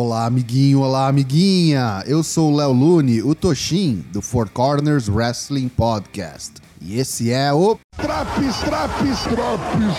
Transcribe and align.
Olá, 0.00 0.26
amiguinho, 0.26 0.78
olá, 0.78 1.08
amiguinha. 1.08 2.04
Eu 2.06 2.22
sou 2.22 2.52
o 2.52 2.56
Léo 2.56 2.70
Lune, 2.70 3.20
o 3.20 3.34
Toshin, 3.34 4.04
do 4.12 4.22
Four 4.22 4.48
Corners 4.48 5.08
Wrestling 5.08 5.68
Podcast. 5.68 6.52
E 6.80 7.00
esse 7.00 7.32
é 7.32 7.52
o. 7.52 7.76
Traps, 7.96 8.58
traps, 8.58 9.22
traps. 9.22 9.96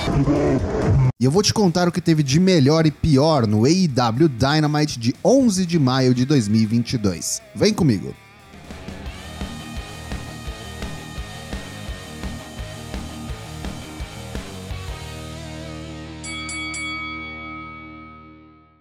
E 1.20 1.26
eu 1.26 1.30
vou 1.30 1.44
te 1.44 1.54
contar 1.54 1.90
o 1.90 1.92
que 1.92 2.00
teve 2.00 2.24
de 2.24 2.40
melhor 2.40 2.86
e 2.86 2.92
pior 2.92 3.46
no 3.46 3.66
AEW 3.66 4.30
Dynamite 4.30 4.98
de 4.98 5.14
11 5.22 5.66
de 5.66 5.78
maio 5.78 6.14
de 6.14 6.24
2022. 6.24 7.42
Vem 7.54 7.74
comigo. 7.74 8.16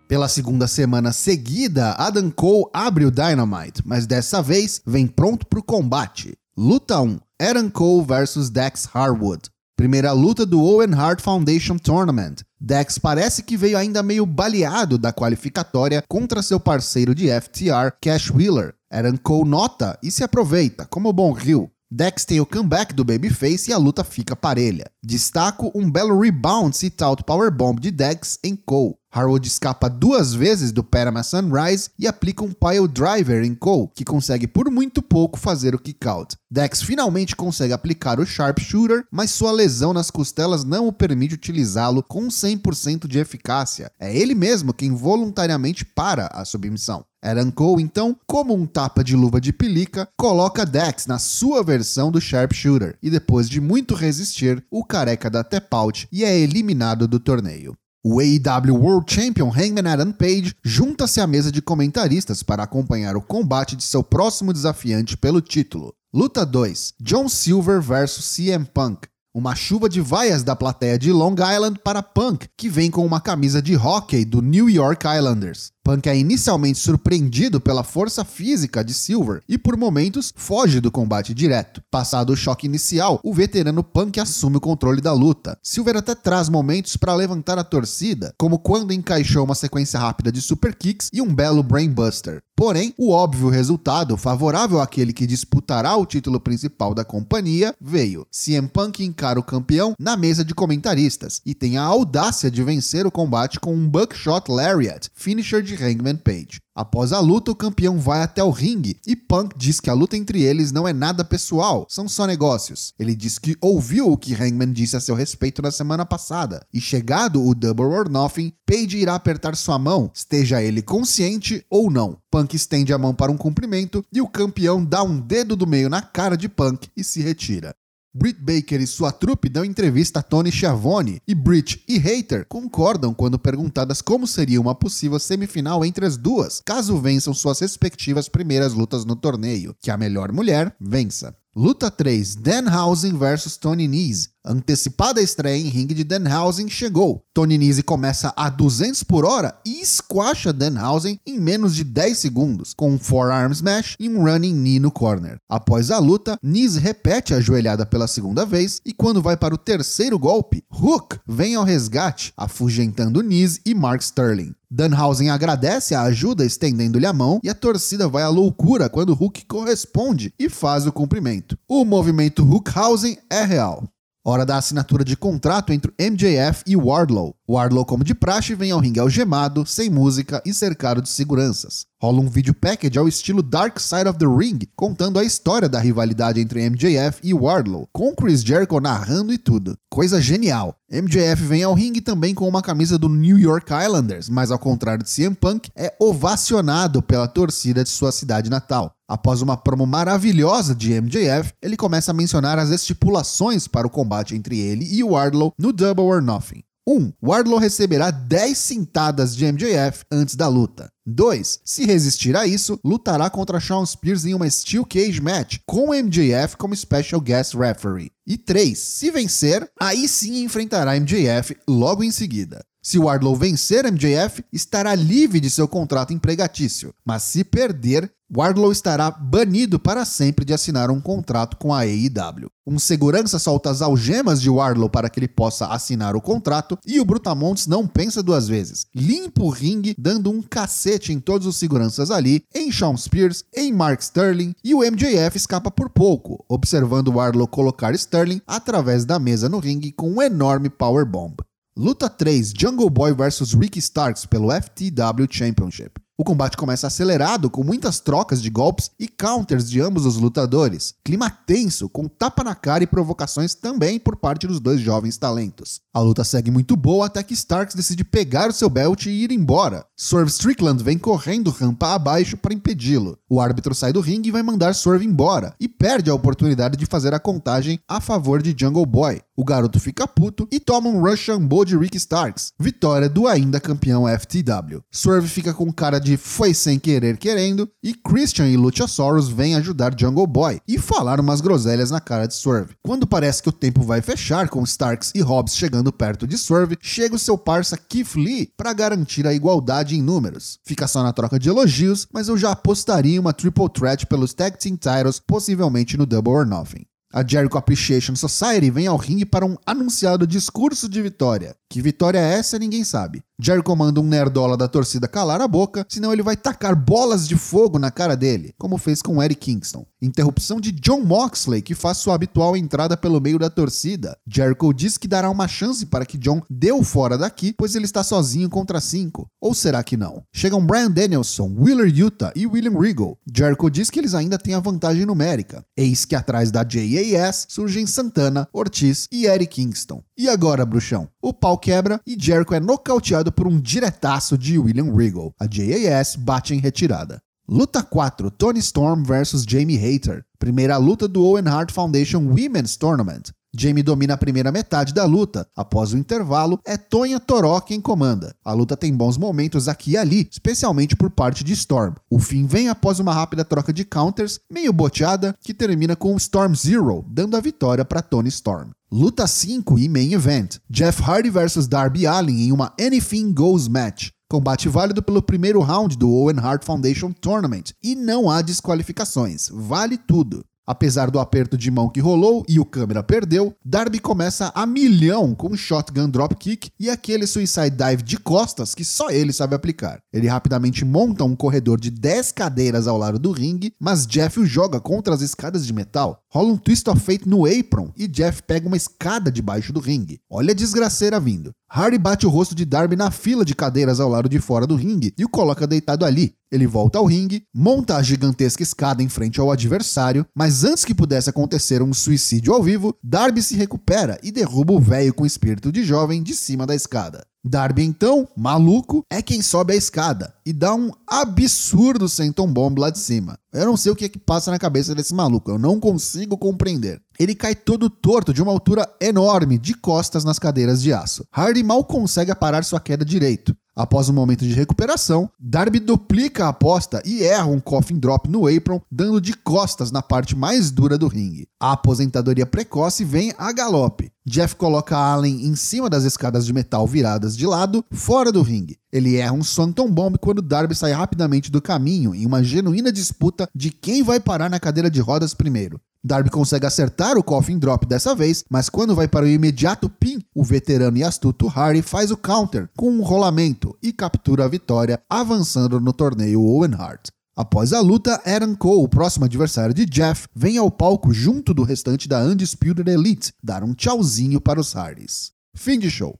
Pela 0.08 0.26
segunda 0.26 0.66
semana 0.66 1.12
seguida, 1.12 1.92
Adam 1.92 2.30
Cole 2.30 2.64
abre 2.72 3.04
o 3.04 3.10
Dynamite, 3.10 3.82
mas 3.84 4.06
dessa 4.06 4.40
vez 4.40 4.80
vem 4.86 5.06
pronto 5.06 5.46
para 5.46 5.58
o 5.58 5.62
combate. 5.62 6.32
Luta 6.56 6.98
1: 6.98 7.18
Adam 7.38 7.68
Cole 7.68 8.06
vs 8.06 8.48
Dex 8.48 8.88
Harwood. 8.94 9.50
Primeira 9.76 10.12
luta 10.12 10.46
do 10.46 10.62
Owen 10.62 10.94
Hart 10.94 11.20
Foundation 11.20 11.76
Tournament. 11.76 12.36
Dex 12.58 12.96
parece 12.96 13.42
que 13.42 13.54
veio 13.54 13.76
ainda 13.76 14.02
meio 14.02 14.24
baleado 14.24 14.96
da 14.96 15.12
qualificatória 15.12 16.02
contra 16.08 16.40
seu 16.40 16.58
parceiro 16.58 17.14
de 17.14 17.28
FTR, 17.28 17.92
Cash 18.00 18.30
Wheeler. 18.30 18.74
Adam 18.90 19.18
Cole 19.18 19.46
nota 19.46 19.98
e 20.02 20.10
se 20.10 20.24
aproveita, 20.24 20.86
como 20.86 21.12
bom 21.12 21.32
Rio. 21.32 21.70
Dex 21.90 22.24
tem 22.24 22.40
o 22.40 22.46
comeback 22.46 22.94
do 22.94 23.04
Babyface 23.04 23.70
e 23.70 23.74
a 23.74 23.78
luta 23.78 24.02
fica 24.02 24.34
parelha. 24.34 24.90
Destaco 25.02 25.70
um 25.74 25.90
belo 25.90 26.18
rebound 26.18 26.74
sit-out 26.74 27.24
powerbomb 27.24 27.78
de 27.78 27.90
Dex 27.90 28.38
em 28.42 28.56
Cole. 28.56 28.94
Harwood 29.10 29.48
escapa 29.48 29.88
duas 29.88 30.34
vezes 30.34 30.70
do 30.70 30.84
Panama 30.84 31.22
Sunrise 31.22 31.90
e 31.98 32.06
aplica 32.06 32.44
um 32.44 32.52
pile 32.52 32.86
driver 32.86 33.42
em 33.42 33.54
Cole, 33.54 33.88
que 33.94 34.04
consegue 34.04 34.46
por 34.46 34.70
muito 34.70 35.00
pouco 35.00 35.38
fazer 35.38 35.74
o 35.74 35.78
kick-out. 35.78 36.36
Dex 36.50 36.82
finalmente 36.82 37.34
consegue 37.34 37.72
aplicar 37.72 38.20
o 38.20 38.26
sharpshooter, 38.26 39.06
mas 39.10 39.30
sua 39.30 39.50
lesão 39.50 39.92
nas 39.92 40.10
costelas 40.10 40.64
não 40.64 40.86
o 40.86 40.92
permite 40.92 41.34
utilizá-lo 41.34 42.02
com 42.02 42.28
100% 42.28 43.06
de 43.06 43.18
eficácia. 43.18 43.90
É 43.98 44.16
ele 44.16 44.34
mesmo 44.34 44.74
quem 44.74 44.94
voluntariamente 44.94 45.84
para 45.84 46.26
a 46.28 46.44
submissão. 46.44 47.04
Aaron 47.20 47.50
Cole, 47.50 47.82
então, 47.82 48.16
como 48.26 48.54
um 48.54 48.64
tapa 48.64 49.02
de 49.02 49.16
luva 49.16 49.40
de 49.40 49.52
pelica, 49.52 50.08
coloca 50.16 50.64
Dex 50.64 51.06
na 51.06 51.18
sua 51.18 51.64
versão 51.64 52.12
do 52.12 52.20
Sharpshooter 52.20 52.96
e 53.02 53.10
depois 53.10 53.48
de 53.48 53.60
muito 53.60 53.94
resistir, 53.94 54.64
o 54.70 54.84
careca 54.84 55.28
dá 55.28 55.42
tap 55.42 55.72
out 55.74 56.08
e 56.12 56.24
é 56.24 56.38
eliminado 56.38 57.08
do 57.08 57.18
torneio. 57.18 57.76
O 58.04 58.20
AEW 58.20 58.76
World 58.76 59.12
Champion 59.12 59.50
Hangman 59.50 59.88
Adam 59.90 60.12
Page 60.12 60.54
junta-se 60.62 61.20
à 61.20 61.26
mesa 61.26 61.50
de 61.50 61.60
comentaristas 61.60 62.44
para 62.44 62.62
acompanhar 62.62 63.16
o 63.16 63.20
combate 63.20 63.74
de 63.74 63.82
seu 63.82 64.04
próximo 64.04 64.52
desafiante 64.52 65.16
pelo 65.16 65.40
título. 65.40 65.92
Luta 66.14 66.46
2: 66.46 66.94
John 67.00 67.28
Silver 67.28 67.82
vs 67.82 68.36
CM 68.36 68.64
Punk. 68.66 69.08
Uma 69.34 69.56
chuva 69.56 69.88
de 69.88 70.00
vaias 70.00 70.44
da 70.44 70.54
plateia 70.54 70.96
de 70.96 71.12
Long 71.12 71.34
Island 71.34 71.80
para 71.82 72.02
Punk, 72.02 72.48
que 72.56 72.68
vem 72.68 72.88
com 72.88 73.04
uma 73.04 73.20
camisa 73.20 73.60
de 73.60 73.76
hockey 73.76 74.24
do 74.24 74.40
New 74.40 74.70
York 74.70 75.04
Islanders. 75.04 75.72
Punk 75.88 76.06
é 76.06 76.14
inicialmente 76.14 76.78
surpreendido 76.78 77.58
pela 77.58 77.82
força 77.82 78.22
física 78.22 78.84
de 78.84 78.92
Silver 78.92 79.40
e, 79.48 79.56
por 79.56 79.74
momentos, 79.74 80.34
foge 80.36 80.82
do 80.82 80.90
combate 80.90 81.32
direto. 81.32 81.82
Passado 81.90 82.30
o 82.30 82.36
choque 82.36 82.66
inicial, 82.66 83.18
o 83.24 83.32
veterano 83.32 83.82
Punk 83.82 84.20
assume 84.20 84.58
o 84.58 84.60
controle 84.60 85.00
da 85.00 85.14
luta. 85.14 85.56
Silver 85.62 85.96
até 85.96 86.14
traz 86.14 86.50
momentos 86.50 86.94
para 86.98 87.14
levantar 87.14 87.58
a 87.58 87.64
torcida, 87.64 88.34
como 88.36 88.58
quando 88.58 88.92
encaixou 88.92 89.42
uma 89.42 89.54
sequência 89.54 89.98
rápida 89.98 90.30
de 90.30 90.42
super 90.42 90.74
kicks 90.74 91.08
e 91.10 91.22
um 91.22 91.34
belo 91.34 91.62
brainbuster. 91.62 92.42
Porém, 92.54 92.92
o 92.98 93.12
óbvio 93.12 93.48
resultado, 93.48 94.16
favorável 94.16 94.80
àquele 94.80 95.12
que 95.12 95.28
disputará 95.28 95.96
o 95.96 96.04
título 96.04 96.40
principal 96.40 96.92
da 96.92 97.04
companhia, 97.04 97.72
veio. 97.80 98.26
CM 98.32 98.66
Punk 98.66 99.04
encara 99.04 99.38
o 99.38 99.44
campeão 99.44 99.94
na 99.96 100.16
mesa 100.16 100.44
de 100.44 100.52
comentaristas 100.56 101.40
e 101.46 101.54
tem 101.54 101.78
a 101.78 101.84
audácia 101.84 102.50
de 102.50 102.60
vencer 102.64 103.06
o 103.06 103.12
combate 103.12 103.60
com 103.60 103.72
um 103.72 103.88
Buckshot 103.88 104.50
Lariat, 104.50 105.08
finisher 105.14 105.62
de 105.62 105.77
Hangman 105.82 106.16
Page. 106.16 106.60
Após 106.74 107.12
a 107.12 107.18
luta, 107.18 107.50
o 107.50 107.56
campeão 107.56 107.98
vai 107.98 108.22
até 108.22 108.42
o 108.42 108.50
ringue 108.50 109.00
e 109.06 109.16
Punk 109.16 109.56
diz 109.56 109.80
que 109.80 109.90
a 109.90 109.94
luta 109.94 110.16
entre 110.16 110.42
eles 110.42 110.70
não 110.70 110.86
é 110.86 110.92
nada 110.92 111.24
pessoal, 111.24 111.86
são 111.88 112.08
só 112.08 112.26
negócios. 112.26 112.94
Ele 112.98 113.14
diz 113.14 113.38
que 113.38 113.56
ouviu 113.60 114.12
o 114.12 114.16
que 114.16 114.34
Hangman 114.34 114.72
disse 114.72 114.96
a 114.96 115.00
seu 115.00 115.14
respeito 115.14 115.60
na 115.60 115.70
semana 115.70 116.06
passada 116.06 116.64
e 116.72 116.80
chegado 116.80 117.44
o 117.44 117.54
Double 117.54 117.86
or 117.86 118.08
Nothing, 118.08 118.52
Page 118.64 118.96
irá 118.96 119.14
apertar 119.14 119.56
sua 119.56 119.78
mão, 119.78 120.10
esteja 120.14 120.62
ele 120.62 120.82
consciente 120.82 121.64
ou 121.68 121.90
não. 121.90 122.18
Punk 122.30 122.54
estende 122.54 122.92
a 122.92 122.98
mão 122.98 123.14
para 123.14 123.32
um 123.32 123.36
cumprimento 123.36 124.04
e 124.12 124.20
o 124.20 124.28
campeão 124.28 124.84
dá 124.84 125.02
um 125.02 125.18
dedo 125.18 125.56
do 125.56 125.66
meio 125.66 125.88
na 125.88 126.02
cara 126.02 126.36
de 126.36 126.48
Punk 126.48 126.88
e 126.96 127.02
se 127.02 127.20
retira. 127.20 127.74
Britt 128.18 128.40
Baker 128.40 128.80
e 128.80 128.86
sua 128.86 129.12
trupe 129.12 129.48
dão 129.48 129.64
entrevista 129.64 130.18
a 130.18 130.22
Tony 130.24 130.50
Schiavone 130.50 131.22
e 131.24 131.36
Britt 131.36 131.84
e 131.86 131.98
Hater 131.98 132.44
concordam 132.48 133.14
quando 133.14 133.38
perguntadas 133.38 134.02
como 134.02 134.26
seria 134.26 134.60
uma 134.60 134.74
possível 134.74 135.20
semifinal 135.20 135.84
entre 135.84 136.04
as 136.04 136.16
duas, 136.16 136.60
caso 136.66 136.98
vençam 136.98 137.32
suas 137.32 137.60
respectivas 137.60 138.28
primeiras 138.28 138.74
lutas 138.74 139.04
no 139.04 139.14
torneio, 139.14 139.72
que 139.80 139.88
a 139.88 139.96
melhor 139.96 140.32
mulher 140.32 140.74
vença. 140.80 141.32
Luta 141.58 141.90
3: 141.90 142.36
Danhausen 142.36 143.18
vs 143.18 143.56
Tony 143.56 143.88
Nese. 143.88 144.28
Antecipada 144.46 145.20
estreia 145.20 145.60
em 145.60 145.68
ringue 145.68 145.92
de 145.92 146.04
Danhausen 146.04 146.68
chegou. 146.68 147.24
Tony 147.34 147.58
Nese 147.58 147.82
começa 147.82 148.32
a 148.36 148.48
200 148.48 149.02
por 149.02 149.24
hora 149.24 149.52
e 149.66 149.82
esquacha 149.82 150.52
Danhausen 150.52 151.18
em 151.26 151.40
menos 151.40 151.74
de 151.74 151.82
10 151.82 152.16
segundos, 152.16 152.72
com 152.72 152.92
um 152.92 152.98
forearm 152.98 153.50
smash 153.50 153.96
e 153.98 154.08
um 154.08 154.22
running 154.22 154.54
knee 154.54 154.78
no 154.78 154.92
corner. 154.92 155.38
Após 155.48 155.90
a 155.90 155.98
luta, 155.98 156.38
Nese 156.40 156.78
repete 156.78 157.34
a 157.34 157.40
joelhada 157.40 157.84
pela 157.84 158.06
segunda 158.06 158.46
vez 158.46 158.80
e 158.86 158.92
quando 158.92 159.20
vai 159.20 159.36
para 159.36 159.52
o 159.52 159.58
terceiro 159.58 160.16
golpe, 160.16 160.62
Hook 160.72 161.18
vem 161.26 161.56
ao 161.56 161.64
resgate, 161.64 162.32
afugentando 162.36 163.20
Nese 163.20 163.60
e 163.66 163.74
Mark 163.74 164.00
Sterling. 164.00 164.54
Danhausen 164.70 165.30
agradece 165.30 165.94
a 165.94 166.02
ajuda 166.02 166.44
estendendo-lhe 166.44 167.06
a 167.06 167.12
mão 167.12 167.40
e 167.42 167.48
a 167.48 167.54
torcida 167.54 168.06
vai 168.06 168.22
à 168.22 168.28
loucura 168.28 168.90
quando 168.90 169.14
Hulk 169.14 169.46
corresponde 169.46 170.34
e 170.38 170.50
faz 170.50 170.86
o 170.86 170.92
cumprimento. 170.92 171.58
O 171.66 171.86
movimento 171.86 172.42
Hookhausen 172.42 173.16
é 173.30 173.44
real. 173.44 173.84
Hora 174.22 174.44
da 174.44 174.58
assinatura 174.58 175.04
de 175.04 175.16
contrato 175.16 175.72
entre 175.72 175.92
MJF 175.98 176.64
e 176.66 176.76
Wardlow. 176.76 177.37
Wardlow, 177.50 177.86
como 177.86 178.04
de 178.04 178.14
praxe, 178.14 178.54
vem 178.54 178.72
ao 178.72 178.78
ringue 178.78 179.00
algemado, 179.00 179.64
sem 179.64 179.88
música 179.88 180.42
e 180.44 180.52
cercado 180.52 181.00
de 181.00 181.08
seguranças. 181.08 181.86
Rola 182.00 182.20
um 182.20 182.28
vídeo 182.28 182.52
package 182.52 182.98
ao 182.98 183.08
estilo 183.08 183.42
Dark 183.42 183.80
Side 183.80 184.06
of 184.06 184.18
the 184.18 184.26
Ring, 184.26 184.58
contando 184.76 185.18
a 185.18 185.24
história 185.24 185.66
da 185.66 185.80
rivalidade 185.80 186.40
entre 186.40 186.68
MJF 186.68 187.20
e 187.24 187.32
Wardlow, 187.32 187.88
com 187.90 188.14
Chris 188.14 188.42
Jericho 188.42 188.78
narrando 188.80 189.32
e 189.32 189.38
tudo. 189.38 189.78
Coisa 189.90 190.20
genial. 190.20 190.76
MJF 190.92 191.42
vem 191.42 191.62
ao 191.62 191.72
ringue 191.72 192.02
também 192.02 192.34
com 192.34 192.46
uma 192.46 192.60
camisa 192.60 192.98
do 192.98 193.08
New 193.08 193.38
York 193.38 193.72
Islanders, 193.72 194.28
mas 194.28 194.50
ao 194.50 194.58
contrário 194.58 195.02
de 195.02 195.10
CM 195.10 195.34
Punk, 195.34 195.70
é 195.74 195.94
ovacionado 195.98 197.00
pela 197.00 197.26
torcida 197.26 197.82
de 197.82 197.88
sua 197.88 198.12
cidade 198.12 198.50
natal. 198.50 198.92
Após 199.08 199.40
uma 199.40 199.56
promo 199.56 199.86
maravilhosa 199.86 200.74
de 200.74 201.00
MJF, 201.00 201.54
ele 201.62 201.78
começa 201.78 202.10
a 202.10 202.14
mencionar 202.14 202.58
as 202.58 202.68
estipulações 202.68 203.66
para 203.66 203.86
o 203.86 203.90
combate 203.90 204.36
entre 204.36 204.58
ele 204.58 204.84
e 204.84 205.02
Wardlow 205.02 205.54
no 205.58 205.72
Double 205.72 206.04
or 206.04 206.20
Nothing. 206.20 206.62
1. 206.88 206.90
Um, 206.90 207.12
Wardlow 207.22 207.58
receberá 207.58 208.10
10 208.10 208.56
cintadas 208.56 209.36
de 209.36 209.44
MJF 209.44 210.04
antes 210.10 210.34
da 210.34 210.48
luta. 210.48 210.90
2. 211.06 211.60
Se 211.62 211.84
resistir 211.84 212.34
a 212.34 212.46
isso, 212.46 212.80
lutará 212.82 213.28
contra 213.28 213.60
Shawn 213.60 213.84
Spears 213.84 214.24
em 214.24 214.32
uma 214.32 214.48
Steel 214.48 214.86
Cage 214.86 215.20
Match, 215.20 215.58
com 215.66 215.92
MJF 215.92 216.56
como 216.56 216.74
Special 216.74 217.20
Guest 217.20 217.54
Referee. 217.54 218.10
E 218.26 218.38
3. 218.38 218.78
Se 218.78 219.10
vencer, 219.10 219.70
aí 219.78 220.08
sim 220.08 220.42
enfrentará 220.42 220.98
MJF 220.98 221.56
logo 221.68 222.02
em 222.02 222.10
seguida. 222.10 222.64
Se 222.82 222.98
Wardlow 222.98 223.36
vencer 223.36 223.84
MJF, 223.84 224.42
estará 224.50 224.94
livre 224.94 225.40
de 225.40 225.50
seu 225.50 225.68
contrato 225.68 226.14
empregatício, 226.14 226.94
mas 227.04 227.22
se 227.22 227.44
perder, 227.44 228.10
Wardlow 228.30 228.70
estará 228.70 229.10
banido 229.10 229.78
para 229.78 230.04
sempre 230.04 230.44
de 230.44 230.52
assinar 230.52 230.90
um 230.90 231.00
contrato 231.00 231.56
com 231.56 231.72
a 231.72 231.80
AEW. 231.80 232.50
Um 232.66 232.78
segurança 232.78 233.38
solta 233.38 233.70
as 233.70 233.80
algemas 233.80 234.42
de 234.42 234.50
Wardlow 234.50 234.90
para 234.90 235.08
que 235.08 235.18
ele 235.18 235.28
possa 235.28 235.68
assinar 235.68 236.14
o 236.14 236.20
contrato 236.20 236.78
e 236.86 237.00
o 237.00 237.06
Brutamontes 237.06 237.66
não 237.66 237.86
pensa 237.86 238.22
duas 238.22 238.46
vezes. 238.46 238.84
Limpa 238.94 239.42
o 239.42 239.48
ringue, 239.48 239.94
dando 239.96 240.30
um 240.30 240.42
cacete 240.42 241.10
em 241.10 241.18
todos 241.18 241.46
os 241.46 241.56
seguranças 241.56 242.10
ali, 242.10 242.44
em 242.54 242.70
Shawn 242.70 242.98
Spears, 242.98 243.44
em 243.56 243.72
Mark 243.72 244.02
Sterling 244.02 244.54
e 244.62 244.74
o 244.74 244.80
MJF 244.80 245.38
escapa 245.38 245.70
por 245.70 245.88
pouco, 245.88 246.44
observando 246.50 247.14
Wardlow 247.14 247.48
colocar 247.48 247.94
Sterling 247.94 248.42
através 248.46 249.06
da 249.06 249.18
mesa 249.18 249.48
no 249.48 249.58
ringue 249.58 249.90
com 249.90 250.10
um 250.10 250.20
enorme 250.20 250.68
powerbomb. 250.68 251.36
Luta 251.74 252.10
3: 252.10 252.52
Jungle 252.54 252.90
Boy 252.90 253.14
vs 253.14 253.54
Ricky 253.54 253.78
Starks 253.78 254.26
pelo 254.26 254.50
FTW 254.50 255.26
Championship. 255.30 255.92
O 256.20 256.24
combate 256.24 256.56
começa 256.56 256.88
acelerado, 256.88 257.48
com 257.48 257.62
muitas 257.62 258.00
trocas 258.00 258.42
de 258.42 258.50
golpes 258.50 258.90
e 258.98 259.06
counters 259.06 259.70
de 259.70 259.80
ambos 259.80 260.04
os 260.04 260.16
lutadores. 260.16 260.92
Clima 261.04 261.30
tenso, 261.30 261.88
com 261.88 262.08
tapa 262.08 262.42
na 262.42 262.56
cara 262.56 262.82
e 262.82 262.88
provocações 262.88 263.54
também 263.54 264.00
por 264.00 264.16
parte 264.16 264.44
dos 264.44 264.58
dois 264.58 264.80
jovens 264.80 265.16
talentos. 265.16 265.80
A 265.94 266.00
luta 266.00 266.24
segue 266.24 266.50
muito 266.50 266.74
boa 266.74 267.06
até 267.06 267.22
que 267.22 267.34
Starks 267.34 267.76
decide 267.76 268.02
pegar 268.02 268.50
o 268.50 268.52
seu 268.52 268.68
belt 268.68 269.06
e 269.06 269.10
ir 269.10 269.30
embora. 269.30 269.86
Swerve 269.96 270.32
Strickland 270.32 270.82
vem 270.82 270.98
correndo 270.98 271.52
rampa 271.52 271.94
abaixo 271.94 272.36
para 272.36 272.52
impedi-lo. 272.52 273.16
O 273.30 273.40
árbitro 273.40 273.72
sai 273.72 273.92
do 273.92 274.00
ringue 274.00 274.30
e 274.30 274.32
vai 274.32 274.42
mandar 274.42 274.74
Swerve 274.74 275.06
embora, 275.06 275.54
e 275.60 275.68
perde 275.68 276.10
a 276.10 276.14
oportunidade 276.14 276.76
de 276.76 276.86
fazer 276.86 277.14
a 277.14 277.20
contagem 277.20 277.78
a 277.86 278.00
favor 278.00 278.42
de 278.42 278.56
Jungle 278.58 278.86
Boy. 278.86 279.22
O 279.36 279.44
garoto 279.44 279.78
fica 279.78 280.04
puto 280.04 280.48
e 280.50 280.58
toma 280.58 280.88
um 280.88 281.00
Russian 281.00 281.40
Bull 281.46 281.64
de 281.64 281.76
Rick 281.76 281.96
Starks, 281.96 282.52
vitória 282.58 283.08
do 283.08 283.28
ainda 283.28 283.60
campeão 283.60 284.04
FTW. 284.08 284.82
Swerve 284.90 285.28
fica 285.28 285.54
com 285.54 285.72
cara 285.72 286.00
de 286.00 286.07
foi 286.16 286.54
sem 286.54 286.78
querer 286.78 287.16
querendo 287.16 287.68
e 287.82 287.94
Christian 287.94 288.48
e 288.48 288.56
Luchasaurus 288.56 289.28
vêm 289.28 289.54
ajudar 289.56 289.94
Jungle 289.98 290.26
Boy 290.26 290.60
e 290.66 290.78
falar 290.78 291.20
umas 291.20 291.40
groselhas 291.40 291.90
na 291.90 292.00
cara 292.00 292.26
de 292.26 292.34
Swerve. 292.34 292.74
Quando 292.82 293.06
parece 293.06 293.42
que 293.42 293.48
o 293.48 293.52
tempo 293.52 293.82
vai 293.82 294.00
fechar 294.00 294.48
com 294.48 294.62
Starks 294.64 295.12
e 295.14 295.20
Hobbs 295.20 295.56
chegando 295.56 295.92
perto 295.92 296.26
de 296.26 296.38
Swerve, 296.38 296.78
chega 296.80 297.16
o 297.16 297.18
seu 297.18 297.36
parça 297.36 297.76
Keith 297.76 298.14
Lee 298.14 298.50
para 298.56 298.72
garantir 298.72 299.26
a 299.26 299.34
igualdade 299.34 299.96
em 299.96 300.02
números. 300.02 300.58
Fica 300.64 300.86
só 300.86 301.02
na 301.02 301.12
troca 301.12 301.38
de 301.38 301.48
elogios, 301.48 302.06
mas 302.12 302.28
eu 302.28 302.36
já 302.36 302.52
apostaria 302.52 303.20
uma 303.20 303.32
triple 303.32 303.68
threat 303.68 304.06
pelos 304.06 304.32
tag 304.32 304.58
team 304.58 304.76
titles, 304.76 305.20
possivelmente 305.20 305.96
no 305.96 306.06
Double 306.06 306.32
or 306.32 306.46
Nothing. 306.46 306.86
A 307.10 307.26
Jericho 307.26 307.56
Appreciation 307.56 308.14
Society 308.14 308.70
vem 308.70 308.86
ao 308.86 308.98
ringue 308.98 309.24
para 309.24 309.46
um 309.46 309.56
anunciado 309.64 310.26
discurso 310.26 310.86
de 310.88 311.00
vitória. 311.00 311.56
Que 311.70 311.80
vitória 311.80 312.18
é 312.18 312.34
essa, 312.34 312.58
ninguém 312.58 312.84
sabe. 312.84 313.22
Jericho 313.40 313.76
manda 313.76 314.00
um 314.00 314.04
nerdola 314.04 314.56
da 314.56 314.66
torcida 314.66 315.06
calar 315.06 315.40
a 315.40 315.46
boca, 315.46 315.86
senão 315.88 316.12
ele 316.12 316.24
vai 316.24 316.36
tacar 316.36 316.74
bolas 316.74 317.28
de 317.28 317.36
fogo 317.36 317.78
na 317.78 317.88
cara 317.88 318.16
dele, 318.16 318.52
como 318.58 318.76
fez 318.76 319.00
com 319.00 319.22
Eric 319.22 319.40
Kingston. 319.40 319.86
Interrupção 320.02 320.60
de 320.60 320.72
John 320.72 321.02
Moxley, 321.02 321.62
que 321.62 321.74
faz 321.74 321.98
sua 321.98 322.16
habitual 322.16 322.56
entrada 322.56 322.96
pelo 322.96 323.20
meio 323.20 323.38
da 323.38 323.48
torcida. 323.48 324.18
Jericho 324.26 324.72
diz 324.72 324.98
que 324.98 325.06
dará 325.06 325.30
uma 325.30 325.46
chance 325.46 325.86
para 325.86 326.04
que 326.04 326.18
John 326.18 326.42
dê 326.50 326.72
o 326.72 326.82
fora 326.82 327.16
daqui, 327.16 327.54
pois 327.56 327.76
ele 327.76 327.84
está 327.84 328.02
sozinho 328.02 328.50
contra 328.50 328.80
cinco. 328.80 329.28
Ou 329.40 329.54
será 329.54 329.84
que 329.84 329.96
não? 329.96 330.24
Chegam 330.32 330.64
Brian 330.66 330.90
Danielson, 330.90 331.54
Wheeler 331.56 331.96
Utah 331.96 332.32
e 332.34 332.44
William 332.44 332.76
Regal. 332.76 333.16
Jericho 333.32 333.70
diz 333.70 333.88
que 333.88 334.00
eles 334.00 334.14
ainda 334.14 334.36
têm 334.36 334.54
a 334.54 334.60
vantagem 334.60 335.06
numérica. 335.06 335.64
Eis 335.76 336.04
que 336.04 336.16
atrás 336.16 336.50
da 336.50 336.66
JAS 336.68 337.46
surgem 337.48 337.86
Santana, 337.86 338.48
Ortiz 338.52 339.06
e 339.12 339.26
Eric 339.26 339.54
Kingston. 339.54 340.02
E 340.20 340.28
agora, 340.28 340.66
bruxão? 340.66 341.08
O 341.22 341.32
pau 341.32 341.56
quebra 341.56 342.00
e 342.04 342.16
Jericho 342.18 342.52
é 342.52 342.58
nocauteado 342.58 343.30
por 343.30 343.46
um 343.46 343.60
diretaço 343.60 344.36
de 344.36 344.58
William 344.58 344.92
Regal. 344.92 345.32
A 345.38 345.46
JAS 345.48 346.16
bate 346.16 346.52
em 346.52 346.58
retirada. 346.58 347.22
Luta 347.48 347.84
4: 347.84 348.28
Tony 348.32 348.58
Storm 348.58 349.04
vs 349.04 349.44
Jamie 349.48 349.78
Hayter. 349.78 350.24
Primeira 350.36 350.76
luta 350.76 351.06
do 351.06 351.24
Owen 351.24 351.46
Hart 351.46 351.70
Foundation 351.70 352.26
Women's 352.26 352.76
Tournament. 352.76 353.30
Jamie 353.56 353.82
domina 353.82 354.14
a 354.14 354.18
primeira 354.18 354.52
metade 354.52 354.92
da 354.92 355.04
luta. 355.04 355.46
Após 355.56 355.92
o 355.92 355.98
intervalo, 355.98 356.60
é 356.66 356.76
Tonha 356.76 357.18
Toró 357.18 357.60
quem 357.60 357.80
comanda. 357.80 358.34
A 358.44 358.52
luta 358.52 358.76
tem 358.76 358.94
bons 358.94 359.16
momentos 359.16 359.68
aqui 359.68 359.92
e 359.92 359.96
ali, 359.96 360.28
especialmente 360.30 360.94
por 360.94 361.10
parte 361.10 361.42
de 361.42 361.54
Storm. 361.54 361.94
O 362.10 362.18
fim 362.18 362.46
vem 362.46 362.68
após 362.68 363.00
uma 363.00 363.14
rápida 363.14 363.44
troca 363.44 363.72
de 363.72 363.84
counters, 363.84 364.38
meio 364.52 364.72
boteada, 364.72 365.34
que 365.40 365.54
termina 365.54 365.96
com 365.96 366.16
Storm 366.16 366.54
Zero, 366.54 367.04
dando 367.08 367.36
a 367.36 367.40
vitória 367.40 367.84
para 367.84 368.02
Tony 368.02 368.28
Storm. 368.28 368.70
Luta 368.92 369.26
5 369.26 369.78
e 369.78 369.88
Main 369.88 370.12
Event: 370.12 370.56
Jeff 370.68 371.02
Hardy 371.02 371.30
vs 371.30 371.66
Darby 371.66 372.06
Allin 372.06 372.48
em 372.48 372.52
uma 372.52 372.72
Anything 372.80 373.32
Goes 373.32 373.66
match. 373.66 374.10
Combate 374.30 374.68
válido 374.68 375.02
pelo 375.02 375.22
primeiro 375.22 375.60
round 375.60 375.96
do 375.96 376.10
Owen 376.10 376.38
Hart 376.38 376.62
Foundation 376.62 377.12
Tournament 377.12 377.72
e 377.82 377.94
não 377.94 378.28
há 378.28 378.42
desqualificações, 378.42 379.48
vale 379.50 379.96
tudo. 379.96 380.44
Apesar 380.68 381.10
do 381.10 381.18
aperto 381.18 381.56
de 381.56 381.70
mão 381.70 381.88
que 381.88 381.98
rolou 381.98 382.44
e 382.46 382.60
o 382.60 382.64
câmera 382.64 383.02
perdeu, 383.02 383.54
Darby 383.64 383.98
começa 383.98 384.52
a 384.54 384.66
milhão 384.66 385.34
com 385.34 385.54
um 385.54 385.56
shotgun 385.56 386.10
dropkick 386.10 386.68
e 386.78 386.90
aquele 386.90 387.26
suicide 387.26 387.70
dive 387.70 388.02
de 388.02 388.18
costas 388.18 388.74
que 388.74 388.84
só 388.84 389.08
ele 389.08 389.32
sabe 389.32 389.54
aplicar. 389.54 390.02
Ele 390.12 390.28
rapidamente 390.28 390.84
monta 390.84 391.24
um 391.24 391.34
corredor 391.34 391.80
de 391.80 391.90
10 391.90 392.32
cadeiras 392.32 392.86
ao 392.86 392.98
lado 392.98 393.18
do 393.18 393.32
ringue, 393.32 393.72
mas 393.80 394.06
Jeff 394.06 394.38
o 394.38 394.44
joga 394.44 394.78
contra 394.78 395.14
as 395.14 395.22
escadas 395.22 395.66
de 395.66 395.72
metal. 395.72 396.20
Rola 396.30 396.52
um 396.52 396.58
twist 396.58 396.86
of 396.90 397.00
fate 397.00 397.26
no 397.26 397.46
apron 397.46 397.90
e 397.96 398.06
Jeff 398.06 398.42
pega 398.42 398.66
uma 398.66 398.76
escada 398.76 399.32
debaixo 399.32 399.72
do 399.72 399.80
ringue. 399.80 400.20
Olha 400.28 400.50
a 400.50 400.54
desgraceira 400.54 401.18
vindo. 401.18 401.50
Hardy 401.70 401.96
bate 401.96 402.26
o 402.26 402.30
rosto 402.30 402.54
de 402.54 402.66
Darby 402.66 402.96
na 402.96 403.10
fila 403.10 403.44
de 403.44 403.54
cadeiras 403.54 404.00
ao 404.00 404.08
lado 404.08 404.28
de 404.28 404.38
fora 404.38 404.66
do 404.66 404.76
ringue 404.76 405.14
e 405.16 405.24
o 405.24 405.28
coloca 405.28 405.66
deitado 405.66 406.04
ali. 406.04 406.34
Ele 406.50 406.66
volta 406.66 406.98
ao 406.98 407.04
ringue, 407.04 407.42
monta 407.54 407.96
a 407.96 408.02
gigantesca 408.02 408.62
escada 408.62 409.02
em 409.02 409.08
frente 409.08 409.40
ao 409.40 409.50
adversário, 409.50 410.26
mas 410.34 410.64
antes 410.64 410.84
que 410.84 410.94
pudesse 410.94 411.28
acontecer 411.28 411.82
um 411.82 411.92
suicídio 411.92 412.54
ao 412.54 412.62
vivo, 412.62 412.96
Darby 413.02 413.42
se 413.42 413.56
recupera 413.56 414.18
e 414.22 414.32
derruba 414.32 414.72
o 414.72 414.80
velho 414.80 415.12
com 415.12 415.26
espírito 415.26 415.70
de 415.70 415.84
jovem 415.84 416.22
de 416.22 416.34
cima 416.34 416.66
da 416.66 416.74
escada. 416.74 417.26
Darby, 417.44 417.82
então, 417.82 418.28
maluco, 418.36 419.04
é 419.10 419.22
quem 419.22 419.40
sobe 419.40 419.72
a 419.72 419.76
escada 419.76 420.34
e 420.44 420.52
dá 420.52 420.74
um 420.74 420.90
absurdo 421.06 422.08
senton 422.08 422.52
bomb 422.52 422.78
lá 422.78 422.90
de 422.90 422.98
cima. 422.98 423.38
Eu 423.52 423.66
não 423.66 423.76
sei 423.76 423.92
o 423.92 423.96
que 423.96 424.04
é 424.04 424.08
que 424.08 424.18
passa 424.18 424.50
na 424.50 424.58
cabeça 424.58 424.94
desse 424.94 425.14
maluco, 425.14 425.50
eu 425.50 425.58
não 425.58 425.80
consigo 425.80 426.36
compreender. 426.36 427.00
Ele 427.18 427.34
cai 427.34 427.54
todo 427.54 427.88
torto 427.88 428.34
de 428.34 428.42
uma 428.42 428.52
altura 428.52 428.88
enorme, 429.00 429.58
de 429.58 429.74
costas 429.74 430.24
nas 430.24 430.38
cadeiras 430.38 430.82
de 430.82 430.92
aço. 430.92 431.24
Hardy 431.32 431.62
mal 431.62 431.84
consegue 431.84 432.34
parar 432.34 432.64
sua 432.64 432.80
queda 432.80 433.04
direito. 433.04 433.56
Após 433.78 434.08
um 434.08 434.12
momento 434.12 434.44
de 434.44 434.52
recuperação, 434.54 435.30
Darby 435.38 435.78
duplica 435.78 436.46
a 436.46 436.48
aposta 436.48 437.00
e 437.06 437.22
erra 437.22 437.46
um 437.46 437.60
coffin 437.60 437.96
drop 437.96 438.28
no 438.28 438.48
apron, 438.48 438.80
dando 438.90 439.20
de 439.20 439.32
costas 439.32 439.92
na 439.92 440.02
parte 440.02 440.34
mais 440.34 440.72
dura 440.72 440.98
do 440.98 441.06
ringue. 441.06 441.46
A 441.60 441.70
aposentadoria 441.70 442.44
precoce 442.44 443.04
vem 443.04 443.32
a 443.38 443.52
galope. 443.52 444.10
Jeff 444.28 444.54
coloca 444.56 444.96
Allen 444.96 445.46
em 445.46 445.56
cima 445.56 445.88
das 445.88 446.04
escadas 446.04 446.44
de 446.44 446.52
metal 446.52 446.86
viradas 446.86 447.36
de 447.36 447.46
lado, 447.46 447.84
fora 447.90 448.30
do 448.30 448.42
ringue. 448.42 448.76
Ele 448.92 449.16
erra 449.16 449.32
um 449.32 449.42
Swanton 449.42 449.90
Bomb 449.90 450.18
quando 450.18 450.42
Darby 450.42 450.74
sai 450.74 450.92
rapidamente 450.92 451.50
do 451.50 451.62
caminho 451.62 452.14
em 452.14 452.26
uma 452.26 452.44
genuína 452.44 452.92
disputa 452.92 453.48
de 453.54 453.70
quem 453.70 454.02
vai 454.02 454.20
parar 454.20 454.50
na 454.50 454.60
cadeira 454.60 454.90
de 454.90 455.00
rodas 455.00 455.32
primeiro. 455.32 455.80
Darby 456.04 456.30
consegue 456.30 456.66
acertar 456.66 457.16
o 457.16 457.22
coffin 457.22 457.58
drop 457.58 457.86
dessa 457.86 458.14
vez, 458.14 458.44
mas 458.48 458.68
quando 458.68 458.94
vai 458.94 459.08
para 459.08 459.24
o 459.24 459.28
imediato 459.28 459.88
pin, 459.88 460.18
o 460.34 460.44
veterano 460.44 460.96
e 460.96 461.02
astuto 461.02 461.48
Harry 461.48 461.82
faz 461.82 462.10
o 462.10 462.16
counter 462.16 462.68
com 462.76 462.90
um 462.90 463.02
rolamento 463.02 463.76
e 463.82 463.92
captura 463.92 464.44
a 464.44 464.48
vitória, 464.48 465.00
avançando 465.08 465.80
no 465.80 465.92
torneio 465.92 466.42
Owen 466.42 466.74
Hart. 466.74 467.08
Após 467.38 467.72
a 467.72 467.78
luta, 467.78 468.20
Aaron 468.26 468.56
Cole, 468.56 468.82
o 468.82 468.88
próximo 468.88 469.24
adversário 469.24 469.72
de 469.72 469.86
Jeff, 469.86 470.26
vem 470.34 470.58
ao 470.58 470.72
palco 470.72 471.14
junto 471.14 471.54
do 471.54 471.62
restante 471.62 472.08
da 472.08 472.18
Undisputed 472.18 472.90
Elite, 472.90 473.32
dar 473.40 473.62
um 473.62 473.74
tchauzinho 473.74 474.40
para 474.40 474.58
os 474.58 474.72
Hardys. 474.72 475.30
Fim 475.54 475.78
de 475.78 475.88
show. 475.88 476.18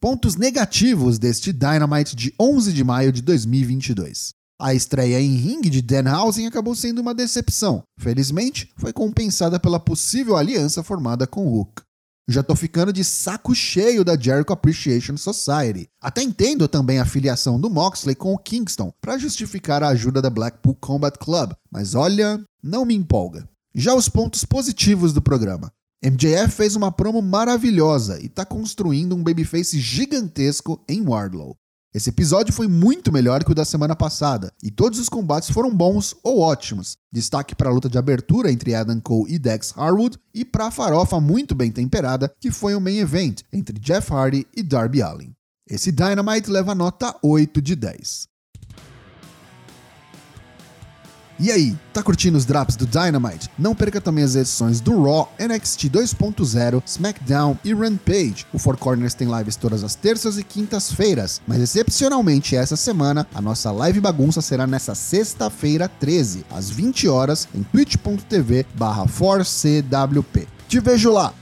Pontos 0.00 0.36
negativos 0.36 1.18
deste 1.18 1.52
Dynamite 1.52 2.16
de 2.16 2.32
11 2.40 2.72
de 2.72 2.82
maio 2.82 3.12
de 3.12 3.20
2022. 3.20 4.30
A 4.58 4.72
estreia 4.72 5.20
em 5.20 5.34
ringue 5.34 5.68
de 5.68 5.82
Danhausen 5.82 6.46
acabou 6.46 6.74
sendo 6.74 7.02
uma 7.02 7.14
decepção. 7.14 7.82
Felizmente, 8.00 8.72
foi 8.78 8.90
compensada 8.90 9.60
pela 9.60 9.78
possível 9.78 10.34
aliança 10.34 10.82
formada 10.82 11.26
com 11.26 11.46
Hook. 11.46 11.82
Já 12.26 12.42
tô 12.42 12.56
ficando 12.56 12.90
de 12.90 13.04
saco 13.04 13.54
cheio 13.54 14.02
da 14.02 14.18
Jericho 14.18 14.52
Appreciation 14.52 15.16
Society. 15.16 15.90
Até 16.00 16.22
entendo 16.22 16.66
também 16.66 16.98
a 16.98 17.04
filiação 17.04 17.60
do 17.60 17.68
Moxley 17.68 18.14
com 18.14 18.32
o 18.32 18.38
Kingston 18.38 18.90
para 18.98 19.18
justificar 19.18 19.82
a 19.82 19.88
ajuda 19.88 20.22
da 20.22 20.30
Blackpool 20.30 20.74
Combat 20.76 21.18
Club, 21.18 21.52
mas 21.70 21.94
olha, 21.94 22.42
não 22.62 22.86
me 22.86 22.94
empolga. 22.94 23.46
Já 23.74 23.94
os 23.94 24.08
pontos 24.08 24.42
positivos 24.42 25.12
do 25.12 25.20
programa. 25.20 25.70
MJF 26.02 26.48
fez 26.50 26.76
uma 26.76 26.90
promo 26.90 27.20
maravilhosa 27.20 28.18
e 28.20 28.26
está 28.26 28.44
construindo 28.44 29.14
um 29.14 29.22
babyface 29.22 29.78
gigantesco 29.78 30.82
em 30.88 31.02
Wardlow. 31.02 31.56
Esse 31.94 32.10
episódio 32.10 32.52
foi 32.52 32.66
muito 32.66 33.12
melhor 33.12 33.44
que 33.44 33.52
o 33.52 33.54
da 33.54 33.64
semana 33.64 33.94
passada, 33.94 34.52
e 34.60 34.68
todos 34.68 34.98
os 34.98 35.08
combates 35.08 35.50
foram 35.50 35.72
bons 35.72 36.12
ou 36.24 36.40
ótimos. 36.40 36.96
Destaque 37.12 37.54
para 37.54 37.70
a 37.70 37.72
luta 37.72 37.88
de 37.88 37.96
abertura 37.96 38.50
entre 38.50 38.74
Adam 38.74 39.00
Cole 39.00 39.32
e 39.32 39.38
Dex 39.38 39.72
Harwood, 39.76 40.18
e 40.34 40.44
para 40.44 40.66
a 40.66 40.70
farofa 40.72 41.20
muito 41.20 41.54
bem 41.54 41.70
temperada, 41.70 42.34
que 42.40 42.50
foi 42.50 42.74
o 42.74 42.80
main 42.80 42.98
event 42.98 43.42
entre 43.52 43.78
Jeff 43.78 44.12
Hardy 44.12 44.44
e 44.56 44.60
Darby 44.60 45.02
Allin. 45.02 45.32
Esse 45.70 45.92
Dynamite 45.92 46.50
leva 46.50 46.74
nota 46.74 47.16
8 47.22 47.62
de 47.62 47.76
10. 47.76 48.33
E 51.38 51.50
aí, 51.50 51.76
tá 51.92 52.00
curtindo 52.00 52.38
os 52.38 52.44
drops 52.44 52.76
do 52.76 52.86
Dynamite? 52.86 53.50
Não 53.58 53.74
perca 53.74 54.00
também 54.00 54.22
as 54.22 54.36
edições 54.36 54.80
do 54.80 55.02
Raw, 55.02 55.32
NXT 55.38 55.90
2.0, 55.90 56.82
SmackDown 56.86 57.58
e 57.64 57.74
Rampage. 57.74 58.46
O 58.52 58.58
Four 58.58 58.76
Corners 58.76 59.14
tem 59.14 59.28
lives 59.28 59.56
todas 59.56 59.82
as 59.82 59.96
terças 59.96 60.38
e 60.38 60.44
quintas-feiras, 60.44 61.42
mas 61.46 61.60
excepcionalmente 61.60 62.54
essa 62.54 62.76
semana, 62.76 63.26
a 63.34 63.42
nossa 63.42 63.72
live 63.72 64.00
bagunça 64.00 64.40
será 64.40 64.66
nessa 64.66 64.94
sexta-feira 64.94 65.88
13, 65.88 66.44
às 66.50 66.70
20 66.70 67.08
horas, 67.08 67.48
em 67.52 67.64
twitch.tv 67.64 68.64
barra 68.74 69.04
4CWP. 69.06 70.46
Te 70.68 70.78
vejo 70.78 71.12
lá! 71.12 71.34